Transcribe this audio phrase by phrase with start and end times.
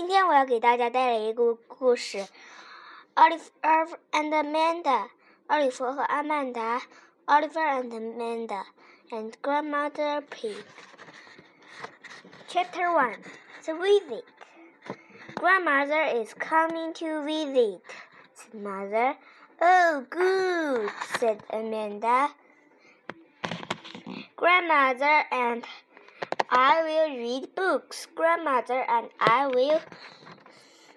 [0.00, 2.18] 今天我要给大家带来一个故事，《
[3.14, 4.82] Oliver and Amanda》。
[5.46, 6.82] 奥利弗和阿曼达，
[7.26, 8.64] Oliver and Amanda
[9.10, 10.56] and Grandmother Pig.
[12.48, 13.18] Chapter One:
[13.64, 14.24] The Visit.
[15.36, 17.80] Grandmother is coming to visit.
[18.34, 19.16] Said Mother.
[19.60, 22.30] Oh, good, said Amanda.
[24.34, 25.64] Grandmother and
[26.53, 28.07] I will read books.
[28.13, 29.79] Grandmother and I will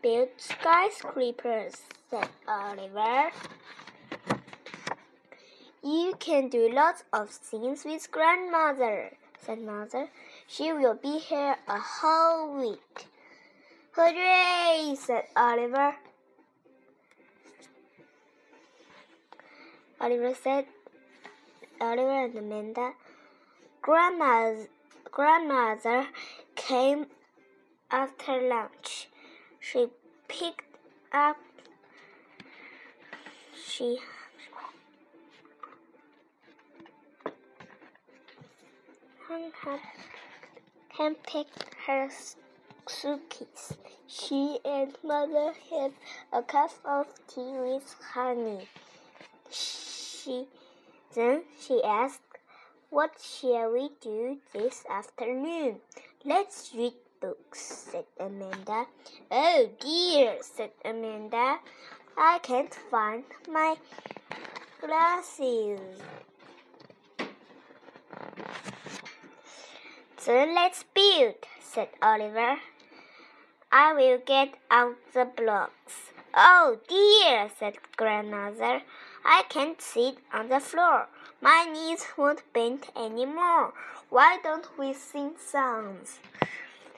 [0.03, 1.75] build skyscrapers,
[2.11, 3.31] said Oliver.
[5.85, 10.09] You can do lots of things with grandmother, said mother.
[10.49, 13.07] She will be here a whole week.
[13.93, 15.95] Hooray, said Oliver.
[20.01, 20.67] Oliver said,
[21.81, 22.93] Oliver and Amanda,
[23.81, 24.67] Grandma's
[25.15, 26.09] grandmother
[26.57, 27.07] came
[27.89, 29.09] after lunch.
[29.61, 29.87] She
[30.27, 30.77] picked
[31.13, 31.37] up
[33.55, 33.99] she
[40.99, 42.09] hand picked her
[42.89, 43.75] suitcase.
[44.09, 45.93] She and mother had
[46.33, 48.69] a cup of tea with honey.
[49.51, 50.49] She
[51.15, 52.34] then she asked
[52.95, 55.81] what shall we do this afternoon?
[56.25, 58.87] Let's read books, said Amanda.
[59.33, 61.59] Oh dear, said Amanda.
[62.17, 63.75] I can't find my
[64.81, 65.81] glasses.
[70.25, 72.59] Then let's build, said Oliver.
[73.73, 76.13] I will get out the blocks.
[76.33, 78.83] Oh dear, said Grandmother.
[79.25, 81.09] I can't sit on the floor.
[81.45, 83.75] My knees won't bend anymore.
[84.09, 86.19] Why don't we sing songs?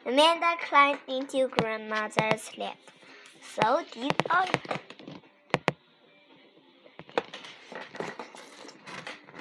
[0.07, 2.77] Amanda climbed into Grandmother's lap.
[3.43, 4.79] So did Oliver.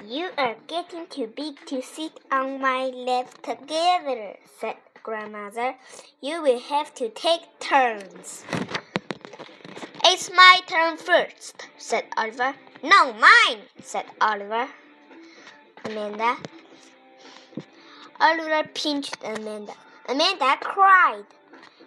[0.04, 5.76] You are getting too big to sit on my lap together, said Grandmother.
[6.20, 8.44] You will have to take turns.
[10.04, 12.56] It's my turn first, said Oliver.
[12.82, 14.68] No, mine, said Oliver.
[15.86, 16.38] Amanda.
[18.20, 19.74] Oliver pinched Amanda.
[20.10, 21.26] Amanda cried.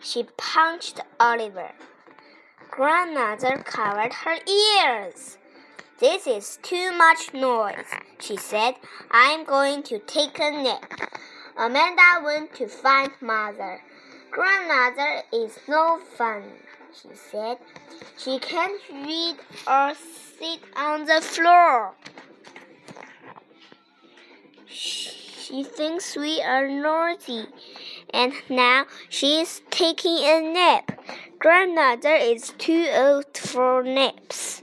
[0.00, 1.72] She punched Oliver.
[2.70, 5.36] Grandmother covered her ears.
[5.98, 8.76] This is too much noise, she said.
[9.10, 11.10] I'm going to take a nap.
[11.56, 13.80] Amanda went to find Mother.
[14.30, 16.44] Grandmother is no fun,
[16.94, 17.58] she said.
[18.16, 19.36] She can't read
[19.66, 21.94] or sit on the floor.
[24.70, 27.46] She thinks we are naughty,
[28.10, 31.00] and now she is taking a nap.
[31.38, 34.62] Grandmother is too old for naps.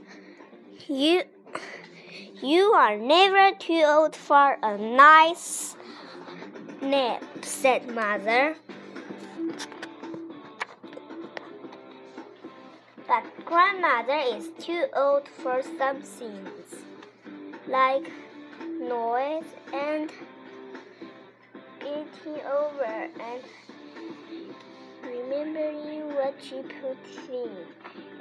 [0.86, 1.24] You,
[2.40, 5.74] you are never too old for a nice
[6.80, 8.56] nap, said Mother.
[13.08, 16.76] But grandmother is too old for some things,
[17.66, 18.12] like
[18.88, 20.12] noise and
[21.80, 23.42] getting over and
[25.02, 26.98] remembering what she put
[27.32, 27.50] in,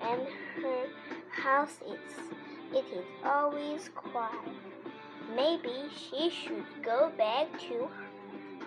[0.01, 0.21] and
[0.61, 0.87] her
[1.29, 2.35] house is.
[2.73, 4.33] It is always quiet.
[5.35, 7.87] Maybe she should go back to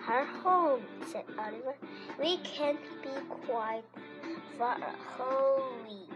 [0.05, 0.81] her home,
[1.11, 1.75] said Oliver.
[2.19, 3.09] We can't be
[3.45, 3.85] quiet
[4.57, 6.08] for a whole week.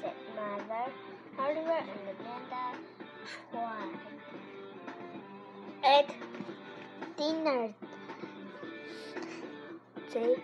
[0.00, 0.92] Said Mother.
[1.38, 2.64] Oliver and Amanda
[3.50, 3.98] tried.
[5.84, 6.08] At
[7.16, 7.74] dinner,
[10.12, 10.36] they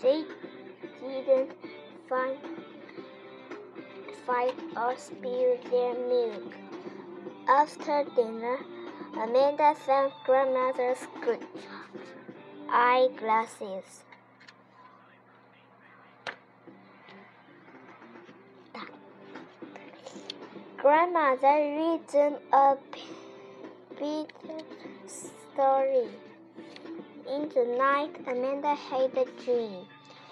[0.00, 0.24] they
[1.02, 1.52] didn't
[2.08, 2.38] find
[4.26, 6.52] fight or spill their milk.
[7.48, 8.58] After dinner,
[9.14, 11.46] Amanda found grandmother's good
[12.70, 14.07] eyeglasses.
[20.88, 22.74] Grandmother read them a
[24.00, 24.32] bit
[25.52, 26.08] story.
[27.28, 29.84] In the night, Amanda had a dream.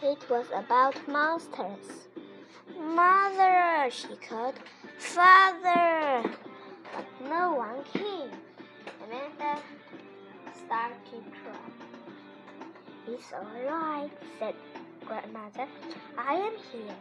[0.03, 2.09] It was about monsters.
[2.75, 4.55] Mother, she called.
[4.97, 6.23] Father!
[6.95, 8.31] But no one came.
[9.05, 9.61] Amanda
[10.65, 11.69] started to cry.
[13.09, 14.55] It's all right, said
[15.05, 15.69] Grandmother.
[16.17, 16.97] I am here.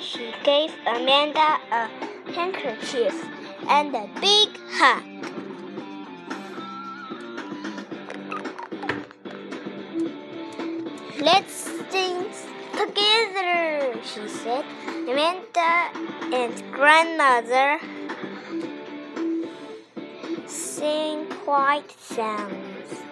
[0.00, 1.88] She gave Amanda a
[2.32, 3.14] handkerchief
[3.68, 5.04] and a big hug.
[11.20, 11.52] Let's
[11.90, 12.24] sing
[12.72, 14.64] together, she said.
[15.06, 15.90] Amanda
[16.32, 17.78] and grandmother
[20.46, 23.02] sing quiet sounds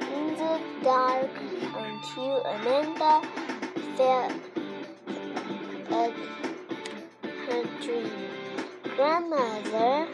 [0.00, 1.30] in the dark
[1.76, 3.22] until Amanda
[3.96, 4.32] felt
[5.90, 6.12] at
[7.46, 8.10] her dream.
[8.96, 10.08] Grandmother,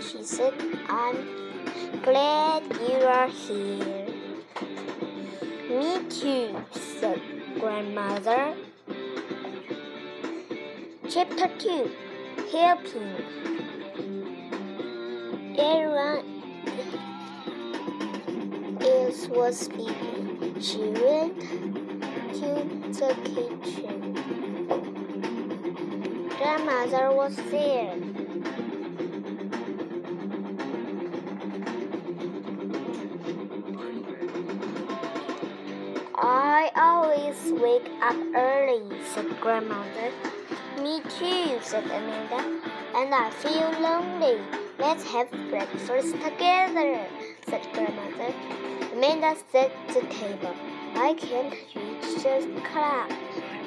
[0.00, 0.54] she said,
[0.88, 1.16] I'm
[2.02, 4.06] glad you are here.
[5.68, 7.20] Me too, said
[7.58, 8.54] Grandmother.
[11.08, 11.90] Chapter 2
[12.52, 13.42] Helping
[15.58, 16.24] Everyone
[18.80, 20.60] else was sleeping.
[20.60, 21.81] She went
[22.42, 24.14] to the kitchen.
[26.38, 27.94] Grandmother was there.
[36.14, 38.82] I always wake up early,
[39.14, 40.10] said Grandmother.
[40.80, 42.60] Me too, said Amanda.
[42.96, 44.40] And I feel lonely.
[44.78, 47.06] Let's have breakfast together,
[47.48, 48.34] said Grandmother.
[48.92, 50.54] Amanda set the table.
[50.94, 51.54] I can't
[52.22, 52.62] the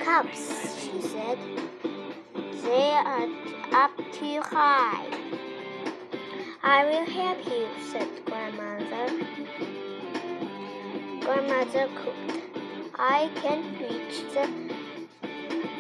[0.06, 1.38] cups, she said.
[2.64, 3.28] They are
[3.74, 5.06] up too high.
[6.64, 9.12] I will help you, said Grandmother.
[11.20, 12.40] Grandmother cooked.
[12.98, 14.48] I can't reach the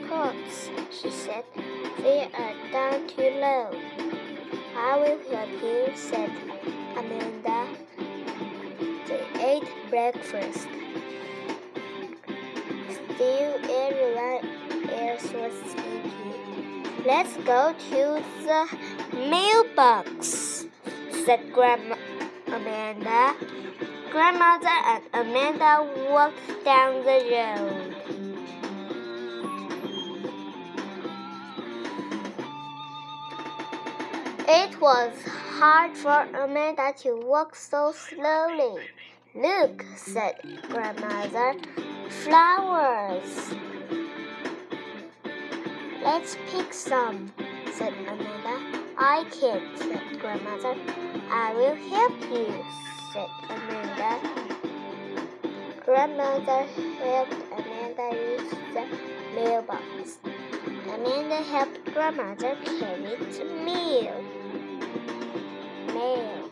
[0.09, 1.45] pots, she said.
[1.99, 3.71] They are down too low.
[4.75, 6.31] I will help you, said
[6.97, 7.67] Amanda.
[9.07, 10.67] They ate breakfast.
[13.15, 17.05] Still, everyone else was sleeping.
[17.05, 18.67] Let's go to the
[19.29, 20.65] mailbox,
[21.25, 21.95] said Grandma
[22.47, 23.35] Amanda.
[24.11, 27.95] Grandmother and Amanda walked down the road.
[34.47, 35.13] It was
[35.57, 38.83] hard for Amanda to walk so slowly.
[39.33, 40.35] Look, said
[40.69, 41.55] Grandmother,
[42.09, 43.53] flowers.
[46.03, 47.31] Let's pick some,
[47.73, 48.81] said Amanda.
[48.97, 50.75] I can't, said Grandmother.
[51.31, 52.63] I will help you,
[53.11, 54.19] said Amanda.
[55.85, 56.63] Grandmother
[56.99, 58.85] helped Amanda reach the
[59.35, 60.17] mailbox.
[60.93, 64.23] Amanda helped Grandmother carry the mail.
[65.93, 66.51] Mail.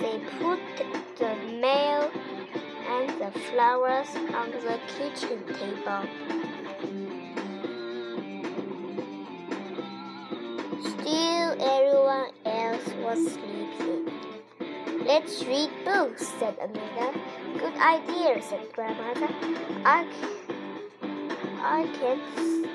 [0.00, 0.60] They put
[1.18, 2.10] the mail
[3.06, 6.04] the flowers on the kitchen table.
[10.80, 14.12] Still, everyone else was sleeping.
[15.06, 17.18] Let's read books, said Amanda.
[17.58, 19.28] Good idea, said Grandmother.
[19.84, 20.06] I,
[21.60, 22.68] I can't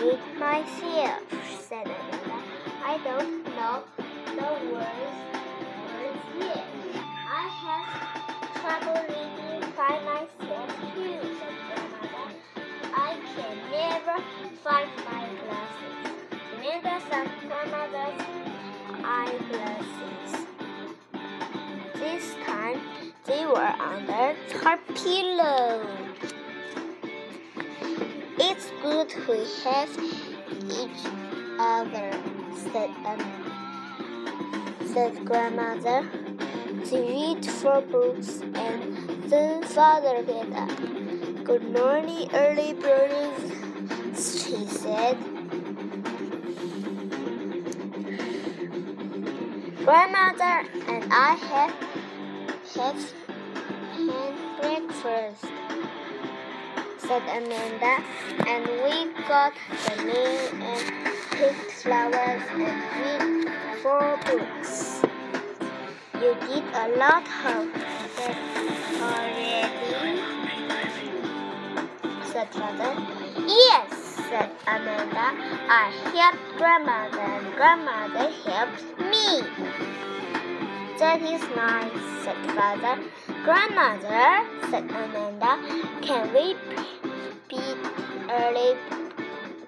[0.00, 1.22] read myself,
[1.60, 2.42] said Amanda.
[2.84, 3.82] I don't know
[4.36, 4.42] the
[4.72, 5.16] words,
[5.92, 6.66] words yet.
[7.28, 7.86] I have
[8.60, 9.15] trouble
[19.46, 20.46] eyeglasses.
[21.94, 22.80] This time
[23.24, 25.86] they were under her pillow.
[28.38, 29.90] It's good we have
[30.70, 31.06] each
[31.58, 32.12] other,
[32.54, 33.20] said um,
[34.92, 36.08] said grandmother.
[36.90, 40.70] They read four books and then father get up.
[41.44, 45.18] Good morning, early birds, she said.
[49.86, 51.72] Grandmother and I had
[52.74, 52.96] had
[54.60, 55.44] breakfast,
[56.98, 58.02] said Amanda,
[58.48, 59.52] and we got
[59.86, 60.82] the mail and
[61.30, 65.02] picked flowers and read four books.
[66.14, 67.72] You did a lot of
[68.16, 68.38] that
[69.00, 70.20] already,
[72.32, 73.05] said father.
[74.28, 75.26] Said Amanda.
[75.68, 79.42] I helped grandmother and grandmother helps me.
[80.98, 83.02] That is nice, said father.
[83.44, 85.60] Grandmother, said Amanda,
[86.02, 86.56] can we
[87.48, 87.62] be
[88.28, 88.76] early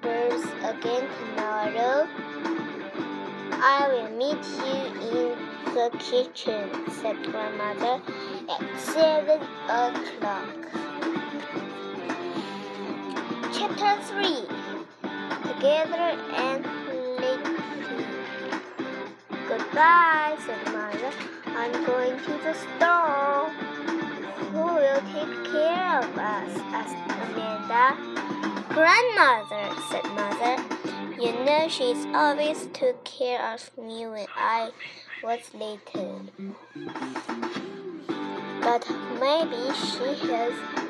[0.03, 2.09] birds again tomorrow?
[3.61, 4.79] I will meet you
[5.11, 5.39] in
[5.75, 8.03] the kitchen, said grandmother,
[8.49, 10.88] at seven o'clock.
[13.59, 14.25] Chapter 3
[15.53, 16.65] Together and
[17.19, 18.07] Lately.
[19.49, 21.13] Goodbye, said Mother.
[21.47, 23.51] I'm going to the store.
[24.53, 26.59] Who will take care of us?
[26.71, 26.95] asked
[27.33, 27.97] Amanda.
[28.69, 31.21] Grandmother, said Mother.
[31.21, 34.71] You know she's always took care of me when I
[35.21, 36.23] was little.
[38.61, 38.89] But
[39.19, 40.88] maybe she has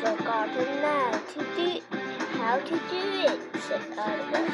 [0.00, 1.80] forgotten now to do
[2.38, 4.46] how to do it, said Oliver.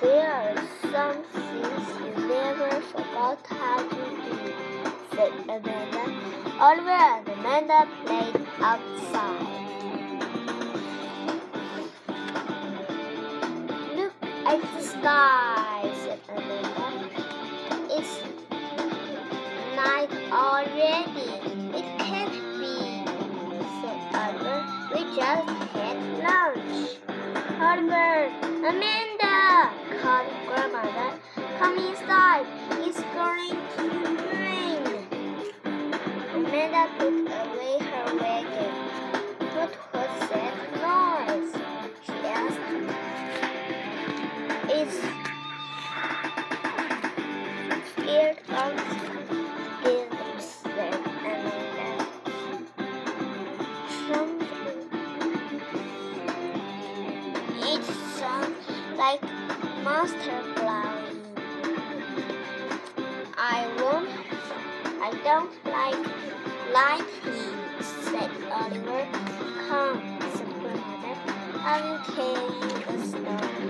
[0.00, 0.56] There are
[0.92, 4.36] some things you never forgot how to do,
[5.10, 6.04] said Amanda.
[6.60, 9.46] Oliver and Amanda played outside.
[13.96, 15.55] Look at the sky,
[27.78, 31.18] Amanda, called grandmother.
[31.58, 32.46] Come inside.
[32.80, 33.84] It's going to
[34.32, 34.82] rain.
[36.34, 36.88] Amanda
[60.54, 61.22] blowing.
[63.36, 64.08] I won't.
[65.02, 66.04] I don't like
[66.72, 69.06] lightning, said Oliver.
[69.68, 70.00] Come,
[70.34, 71.14] said Grandmother.
[71.58, 73.66] I will tell you a story.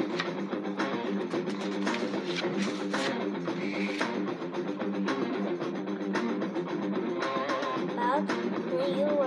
[7.93, 8.27] About
[8.73, 9.25] little,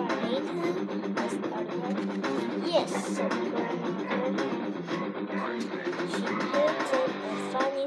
[1.17, 1.91] asked Oliver.
[2.67, 3.58] Yes, said
[7.59, 7.85] funny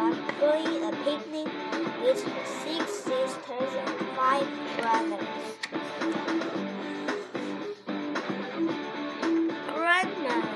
[0.00, 1.48] um, going a picnic
[2.02, 2.18] with
[2.64, 5.28] six sisters and five brothers.
[9.72, 10.50] Grandmother,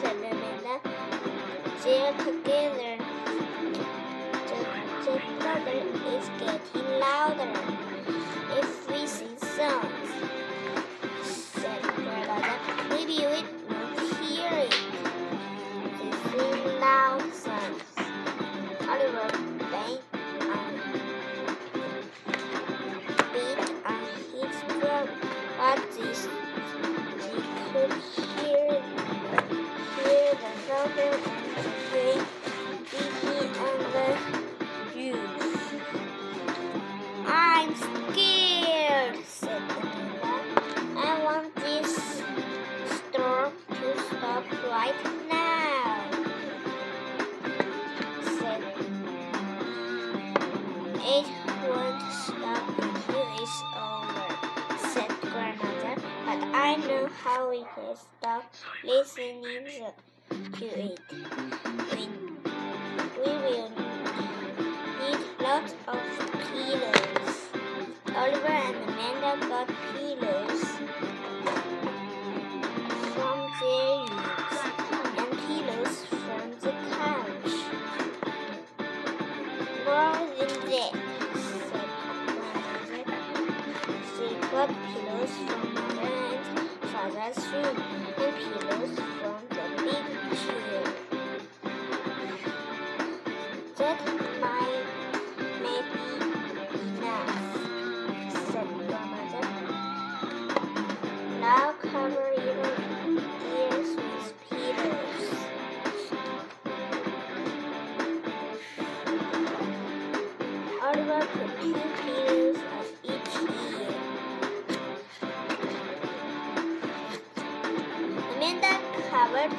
[0.00, 0.74] said Amanda,
[1.82, 2.94] they're together.
[4.48, 4.58] The,
[5.04, 5.78] the thunder
[6.14, 7.52] is getting louder.
[8.58, 9.87] If we sing songs,
[30.98, 31.08] the
[31.92, 33.38] the
[33.92, 34.18] the.
[37.26, 40.62] I'm scared, said Amanda.
[40.96, 42.22] I want this
[42.96, 46.10] storm to stop right now.
[51.00, 51.26] It
[51.68, 55.96] won't stop until it's over, said grandmother.
[56.26, 58.44] But I know how we can stop
[58.84, 60.07] listening the-
[60.58, 61.00] to it.
[61.92, 62.08] We,
[63.22, 63.70] we will
[64.98, 66.00] need lots of
[66.50, 67.36] pillows.
[68.16, 70.62] Oliver and Amanda got pillows
[73.14, 74.58] from their rooms
[75.18, 77.54] and pillows from the couch.
[79.86, 80.92] More than that,
[81.70, 81.90] said
[82.90, 83.22] grandmother.
[84.18, 89.17] They got pillows from mother and father's room and pillows
[90.48, 90.87] big chair.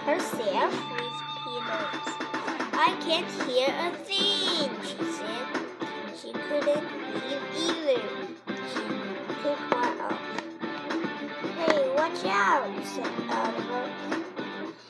[0.10, 2.10] Herself with pillows.
[2.74, 5.48] I can't hear a thing, she said.
[6.20, 8.02] She couldn't breathe either.
[8.72, 8.86] She
[9.44, 10.22] took one off.
[11.58, 13.86] Hey, watch out, said Oliver.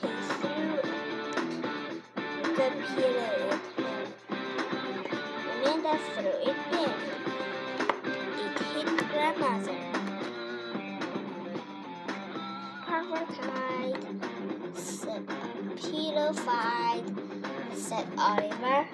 [0.00, 0.08] He
[0.38, 0.72] threw
[2.56, 4.00] the pillow at her.
[5.52, 6.98] Amanda threw it back.
[8.40, 9.78] It hit grandmother.
[13.30, 14.29] Tight, said
[15.80, 17.04] pillow fight,
[17.74, 18.86] said Oliver.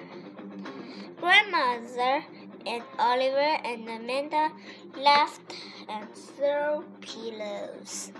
[1.19, 2.23] Grandmother
[2.65, 4.51] and Oliver and Amanda
[4.95, 5.53] laughed
[5.89, 8.11] and throw pillows.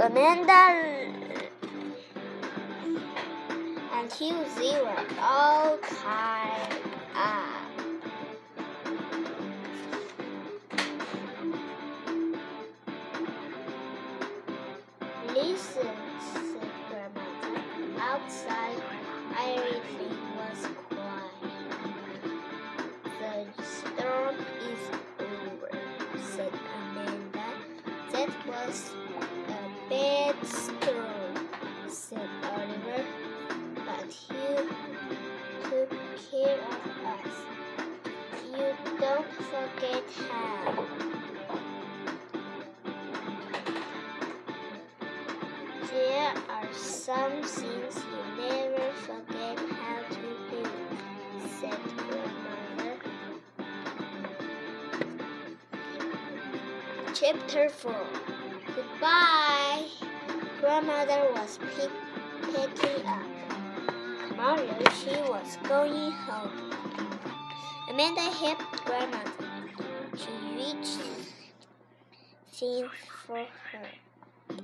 [0.00, 1.08] Amanda
[3.92, 6.80] until they were all tied
[7.14, 7.57] up.
[57.20, 57.92] Chapter 4
[58.76, 59.86] Goodbye.
[60.60, 61.90] Grandmother was pick,
[62.42, 63.26] picking up.
[64.28, 66.72] Tomorrow she was going home.
[67.90, 69.32] Amanda helped grandmother.
[70.16, 71.00] She reached
[72.52, 72.92] things
[73.26, 73.88] for her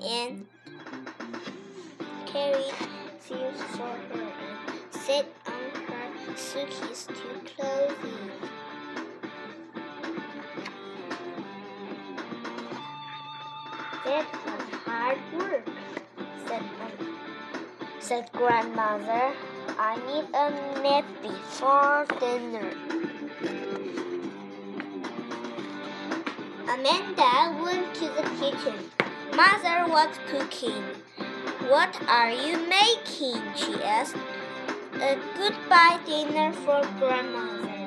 [0.00, 0.46] and
[2.26, 2.72] carried
[3.18, 8.53] things for her and sat on her suitcase to clothing.
[14.14, 15.68] That was hard work,
[16.46, 16.62] said,
[17.98, 19.32] said grandmother.
[19.76, 22.70] I need a nap before dinner.
[26.72, 28.78] Amanda went to the kitchen.
[29.34, 30.84] Mother was cooking.
[31.68, 33.42] What are you making?
[33.56, 34.14] she asked.
[34.94, 37.83] A goodbye dinner for grandmother,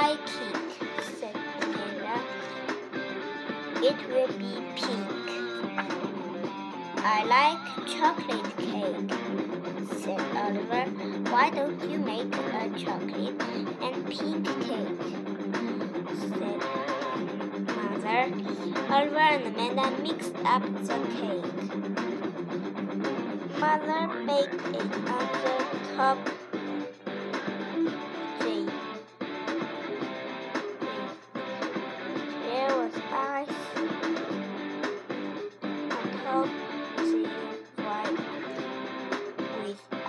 [0.00, 0.24] Cake,
[1.20, 2.16] said Amanda.
[3.82, 5.08] It will be pink.
[7.04, 9.12] I like chocolate cake,
[10.00, 10.84] said Oliver.
[11.30, 13.42] Why don't you make a chocolate
[13.82, 15.04] and pink cake?
[16.18, 16.60] said
[17.76, 18.22] Mother.
[18.88, 21.52] Oliver and Amanda mixed up the cake.
[23.60, 25.56] Mother baked it on the
[25.94, 26.39] top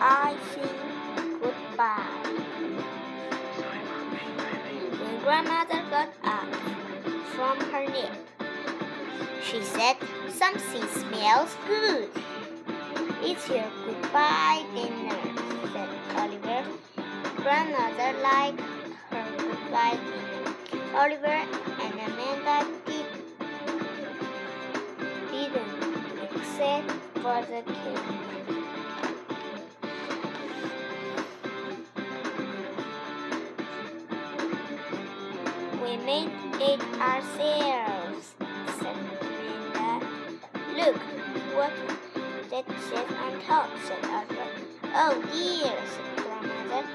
[0.01, 2.07] with icing goodbye.
[4.99, 6.53] When grandmother got up
[7.35, 8.17] from her nap,
[9.43, 9.97] she said,
[10.29, 12.09] Something smells good.
[13.21, 15.19] It's your goodbye dinner,
[15.73, 16.65] said Oliver.
[17.37, 18.61] Grandmother liked
[19.11, 20.95] her goodbye dinner.
[20.95, 21.45] Oliver
[21.81, 23.05] and Amanda did,
[25.31, 28.30] didn't, except for the cake.
[36.05, 38.33] Made it ourselves,
[38.79, 40.07] said Amanda.
[40.75, 40.97] Look
[41.55, 41.71] what
[42.49, 44.49] that says on top, said Oliver.
[44.93, 46.87] Oh dear, said Grandmother.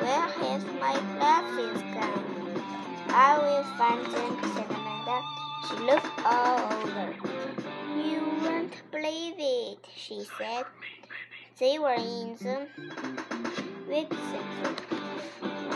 [0.00, 2.62] Where has my glasses gone?
[3.08, 5.18] I will find them, said Amanda.
[5.68, 7.14] She looked all over.
[7.96, 10.64] You won't believe it, she said.
[11.58, 12.66] They were in the
[13.88, 14.08] big.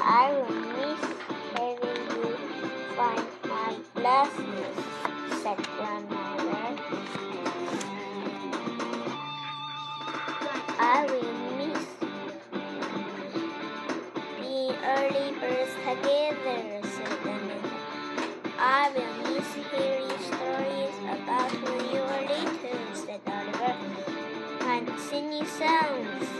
[0.01, 1.18] I will miss
[2.99, 4.77] find my glasses,
[5.41, 6.67] said Grandmother.
[10.81, 11.85] I will miss
[14.41, 17.59] being early birds together, said Amanda.
[18.59, 23.77] I will miss hearing stories about when you were little, said Oliver.
[24.75, 26.38] And singing songs,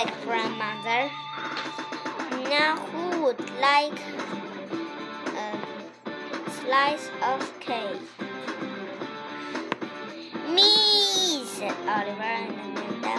[0.00, 1.10] said grandmother.
[2.50, 3.98] Now who would like
[5.34, 8.00] a slice of cake?
[10.54, 13.16] Me, said Oliver and Amanda.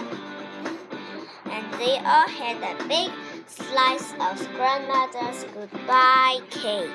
[1.50, 3.10] And they all had a big
[3.46, 6.90] slice of grandmother's goodbye cake.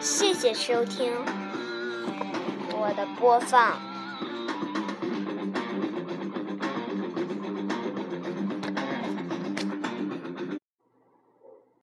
[0.00, 1.12] 谢谢收听
[2.72, 3.91] 我的播放。